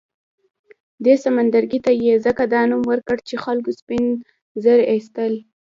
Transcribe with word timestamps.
دې 1.05 1.15
سمندرګي 1.23 1.79
ته 1.85 1.91
یې 2.03 2.13
ځکه 2.25 2.43
دا 2.53 2.61
نوم 2.69 2.83
ورکړ 2.91 3.17
چې 3.27 3.35
خلکو 3.43 3.69
سپین 3.79 4.05
زر 4.63 4.79
اېستل. 4.91 5.33